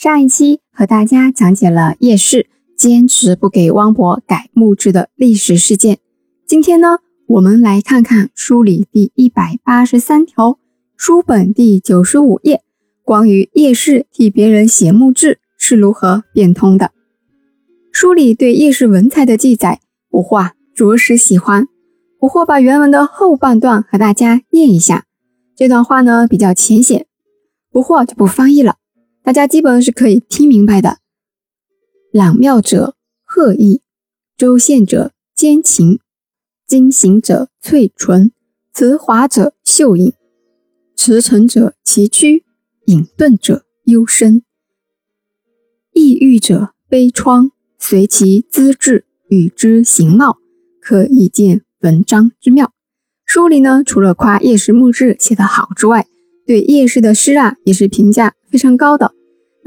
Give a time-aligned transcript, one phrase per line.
[0.00, 5.98] 上一期和大家讲解了叶氏坚持不给汪伯改墓志的历史事件。
[6.46, 10.56] 今天呢，我们来看看书里第一百八十三条，
[10.96, 12.62] 书本第九十五页，
[13.02, 16.92] 关于叶氏替别人写墓志是如何变通的。
[17.90, 21.66] 书里对叶氏文采的记载，不惑着实喜欢。
[22.20, 25.06] 不惑把原文的后半段和大家念一下。
[25.56, 27.06] 这段话呢比较浅显，
[27.72, 28.76] 不惑就不翻译了。
[29.28, 31.00] 大家基本是可以听明白的。
[32.10, 33.82] 朗妙者鹤意，
[34.38, 36.00] 周宪者坚情，
[36.66, 38.32] 精行者翠纯，
[38.72, 40.14] 辞华者秀颖，
[40.96, 42.42] 驰骋者崎岖，
[42.86, 44.42] 隐遁者幽深，
[45.92, 47.50] 抑郁者悲怆。
[47.78, 50.38] 随其资质与之形貌，
[50.80, 52.72] 可以见文章之妙。
[53.26, 56.06] 书里呢，除了夸叶氏墓志写得好之外，
[56.46, 59.12] 对叶氏的诗啊，也是评价非常高的。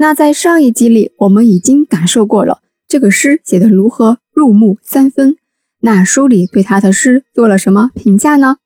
[0.02, 5.36] 那在上一集里，我们已经感受过了这个诗写的如何入木三分。
[5.78, 8.56] 那书里对他的诗做了什么评价呢？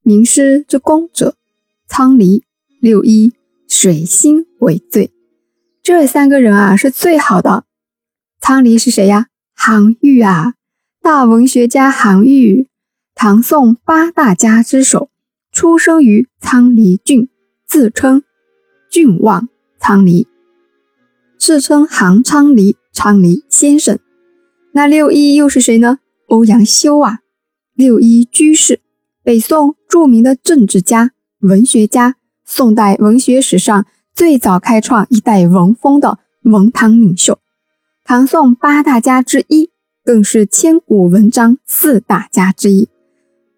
[0.00, 1.36] 名诗之功者，
[1.86, 2.44] 苍离、
[2.80, 3.34] 六一、
[3.68, 5.12] 水心为最。
[5.82, 7.64] 这三个人啊，是最好的。
[8.40, 9.26] 苍离是谁呀？
[9.54, 10.54] 韩愈啊，
[11.02, 12.68] 大文学家韩愈，
[13.14, 15.10] 唐宋八大家之首，
[15.52, 17.28] 出生于苍离郡，
[17.66, 18.22] 自称
[18.90, 19.50] 郡望。
[19.80, 20.26] 昌黎，
[21.38, 23.98] 世称韩昌黎、昌黎先生。
[24.72, 25.98] 那六一又是谁呢？
[26.26, 27.20] 欧阳修啊，
[27.74, 28.80] 六一居士，
[29.22, 37.38] 北宋著名的政治家、文学家，宋代文学史上最早开创一代文风的文坛领袖，
[38.04, 39.70] 唐宋八大家之一，
[40.04, 42.88] 更是千古文章四大家之一。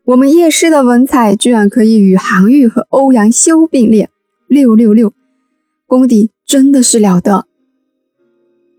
[0.05, 4.11] 我们叶诗的文采居然可以与韩愈和欧阳修并列，
[4.47, 5.13] 六六六。
[5.89, 7.47] 功底真的是了得，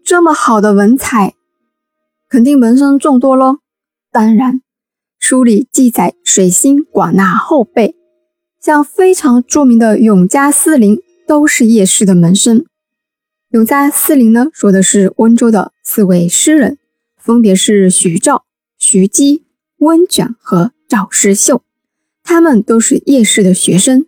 [0.04, 1.34] 这么好的文采，
[2.30, 3.58] 肯定门生众多喽。
[4.12, 4.62] 当然，
[5.18, 7.96] 书里记载水星广纳后辈，
[8.62, 12.64] 像非常著名的永嘉四陵都是叶氏的门生。
[13.50, 16.78] 永嘉四陵呢，说的是温州的四位诗人，
[17.18, 18.46] 分别是徐照、
[18.78, 19.46] 徐基、
[19.80, 21.64] 温卷和赵师秀，
[22.24, 24.06] 他们都是叶氏的学生。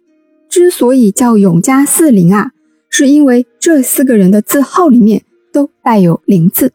[0.47, 2.51] 之所以叫永嘉四陵啊。
[2.91, 6.73] 是因为这四个人的字号里面都带有“林”字，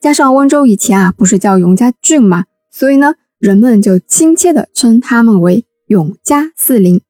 [0.00, 7.00] 加上温州以前啊不是叫永嘉郡嘛，所以呢人们就亲切的称他们为永嘉四陵。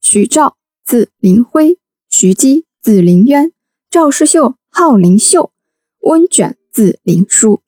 [0.00, 1.78] 徐照字林辉，
[2.08, 3.52] 徐基字林渊，
[3.90, 5.52] 赵师秀号林秀，
[6.00, 7.60] 温卷字林书。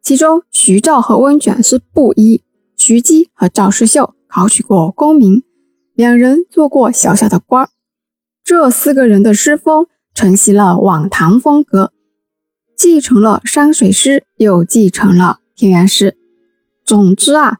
[0.00, 2.40] 其中徐照和温卷是布衣，
[2.78, 5.42] 徐基和赵师秀考取过功名，
[5.92, 7.68] 两人做过小小的官儿。
[8.48, 11.92] 这四个人的诗风承袭了晚唐风格，
[12.74, 16.16] 继承了山水诗，又继承了田园诗。
[16.82, 17.58] 总之啊，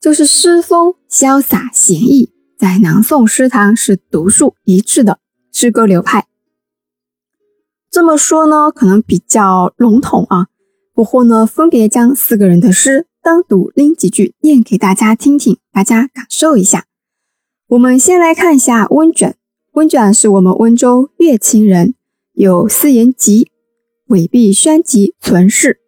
[0.00, 5.20] 就是诗风潇洒闲逸，在南宋诗坛是独树一帜的
[5.52, 6.26] 诗歌流派。
[7.88, 10.48] 这么说呢，可能比较笼统啊。
[10.92, 16.86] 不过呢，分别将四个人的诗单独拎几句念给大家听听，大家感受一下。
[17.68, 19.35] 我们先来看一下温卷。
[19.76, 21.94] 温卷是我们温州乐清人，
[22.32, 23.50] 有四言集、
[24.06, 25.80] 韦璧宣集存世，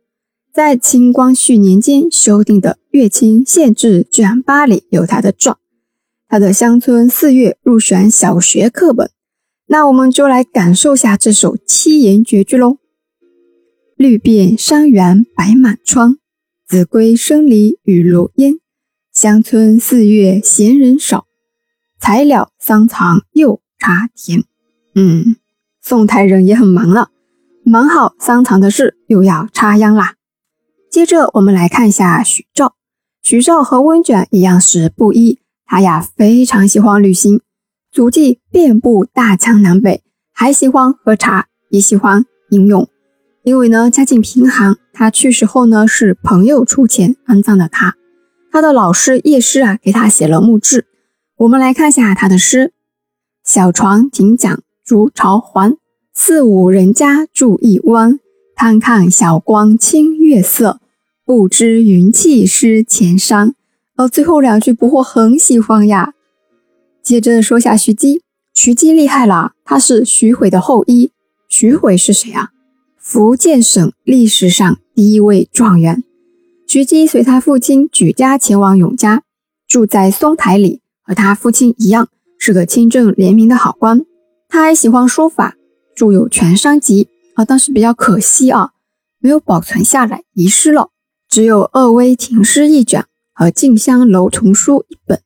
[0.53, 5.57] 在清光绪年间修订的《乐清县志》卷八里有他的传。
[6.29, 9.11] 他的《乡村四月》入选小学课本。
[9.69, 12.77] 那我们就来感受下这首七言绝句喽：
[13.97, 16.19] 绿遍山原白满川，
[16.67, 18.59] 子规声里雨如烟。
[19.15, 21.27] 乡村四月闲人少，
[21.99, 23.63] 才了桑藏又。
[23.79, 24.45] 插田，
[24.95, 25.37] 嗯，
[25.81, 27.11] 宋太人也很忙了，
[27.65, 30.15] 忙好桑藏的事，又要插秧啦。
[30.91, 32.75] 接着我们来看一下许照，
[33.23, 37.41] 许照和温卷一样是布衣，他呀非常喜欢旅行，
[37.93, 40.03] 足迹遍布大江南北，
[40.33, 42.89] 还喜欢喝茶，也喜欢吟咏。
[43.45, 47.95] 因为呢家境贫寒，他去世后呢是朋友出钱安葬的他，
[48.51, 50.87] 他的老师叶师啊给他写了墓志。
[51.37, 52.73] 我们来看一下他的诗。
[53.49, 55.79] 小船停桨逐潮还，
[56.13, 58.21] 四五人家住一湾。
[58.55, 60.81] 贪看晓光清月色，
[61.25, 63.55] 不知云气湿前山。
[63.97, 66.13] 哦，最后两句不惑很喜欢呀。
[67.03, 68.21] 接着说下徐姬，
[68.53, 71.13] 徐姬厉害了，他是徐悔的后裔。
[71.49, 72.51] 徐悔是谁啊？
[72.99, 76.05] 福建省历史上第一位状元。
[76.67, 79.23] 徐姬随他父亲举家前往永嘉，
[79.67, 82.11] 住在松台里，和他父亲一样。
[82.39, 84.07] 是个清正廉明的好官，
[84.49, 85.57] 他还喜欢书法，
[85.95, 87.05] 著有《全商集》
[87.35, 88.71] 啊，但是比较可惜啊，
[89.19, 90.91] 没有保存下来，遗失了。
[91.29, 93.05] 只有《鄂微亭诗》一卷
[93.35, 95.21] 和《静香楼丛书》一本，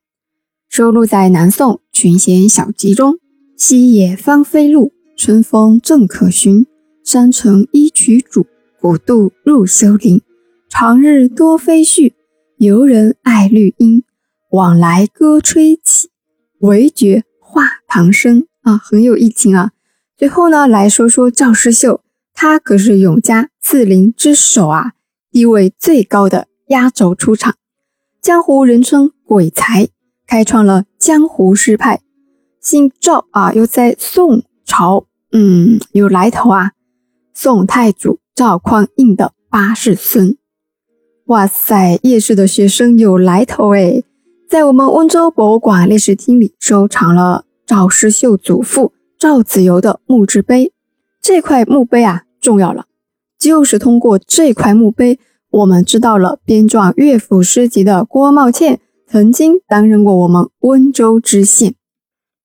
[0.69, 3.19] 收录在南宋群贤小集中。
[3.57, 6.67] 西野芳菲路，春风正可寻。
[7.05, 8.47] 山城一曲主，
[8.81, 10.21] 古渡入修林。
[10.69, 12.15] 长日多飞絮，
[12.57, 14.03] 游人爱绿荫。
[14.51, 16.09] 往来歌吹起，
[16.63, 19.73] 惟觉画堂声啊，很有意境啊。
[20.17, 24.93] 最后呢，来说说赵师秀，他可是永嘉四陵之首啊，
[25.33, 27.57] 地位最高的压轴出场，
[28.21, 29.89] 江湖人称鬼才，
[30.25, 32.01] 开创了江湖诗派。
[32.61, 36.71] 姓赵啊，又在宋朝，嗯，有来头啊。
[37.35, 40.37] 宋太祖赵匡胤的八世孙。
[41.25, 44.05] 哇塞，叶氏的学生有来头诶。
[44.53, 50.75] 在我们温州博物馆历史厅里收藏了赵师秀祖父赵子由的墓志碑。
[51.23, 52.85] 这块墓碑啊，重要了，
[53.39, 55.19] 就是通过这块墓碑，
[55.53, 58.79] 我们知道了编撰乐府诗集的郭茂倩
[59.09, 61.75] 曾经担任过我们温州知县。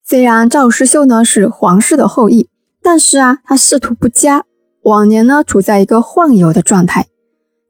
[0.02, 2.48] 虽然赵师秀呢是皇室的后裔，
[2.80, 4.46] 但是啊，他仕途不佳，
[4.84, 7.08] 往年呢处在一个宦游的状态，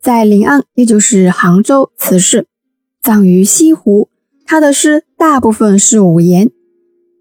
[0.00, 2.46] 在临安，也就是杭州辞世，
[3.02, 4.08] 葬于西湖。
[4.50, 6.50] 他的诗大部分是五言：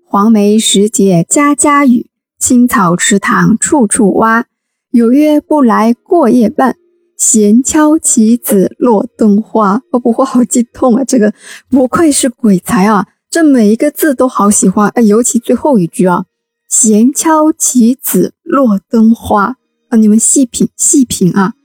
[0.05, 2.09] 黄梅时节家家雨，
[2.39, 4.45] 青草池塘处处蛙。
[4.91, 6.77] 有约不来过夜半，
[7.17, 9.81] 闲敲棋子落灯花。
[9.91, 11.03] 哦，不会好激动啊！
[11.03, 11.33] 这个
[11.69, 14.87] 不愧是鬼才啊，这每一个字都好喜欢。
[14.95, 16.23] 哎，尤其最后一句啊，
[16.69, 19.57] 闲敲棋子落灯花
[19.89, 21.55] 啊，你们细品细品啊。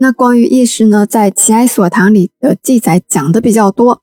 [0.00, 4.00] 那关于夜市呢，在《奇哀所堂》里的记载讲的比较多。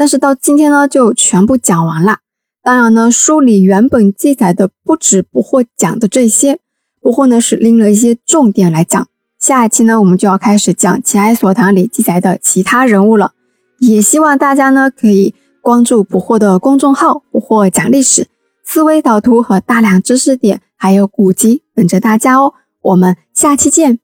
[0.00, 2.20] 但是到今天呢，就全部讲完了。
[2.62, 6.58] 当然呢，书里原本记载的不止不惑讲的这些，
[7.02, 9.06] 不惑呢是拎了一些重点来讲。
[9.38, 13.32] 下一期呢，我们就要开始讲《奇哀所堂》里记载的其他人物了。
[13.80, 18.26] 也希望大家呢可以关注不惑的公众号“不惑讲历史”，
[18.64, 22.54] 思维导图和大量知识点，还有古籍等着大家哦。
[22.80, 23.98] 我们下期见。